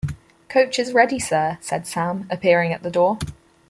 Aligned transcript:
‘Coach 0.49 0.79
is 0.79 0.93
ready, 0.93 1.19
Sir,’ 1.19 1.59
said 1.61 1.85
Sam, 1.85 2.25
appearing 2.31 2.73
at 2.73 2.81
the 2.81 2.89
door. 2.89 3.19